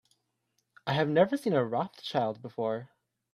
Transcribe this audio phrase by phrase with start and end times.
[0.87, 2.89] I have never seen a Rothschild before.